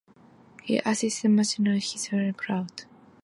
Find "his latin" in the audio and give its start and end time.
1.83-2.09